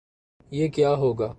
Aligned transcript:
یہ 0.51 0.67
کیا 0.67 0.93
ہو 0.93 1.13
گا؟ 1.13 1.29